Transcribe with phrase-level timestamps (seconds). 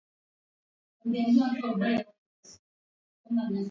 [0.99, 2.03] Uchoraji ni njia nzuri ya
[3.23, 3.59] kujinufaisha